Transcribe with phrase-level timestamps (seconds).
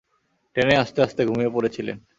[0.55, 1.97] ট্রেনে আসতে আসতে ঘুমিয়ে পড়েছিলেন।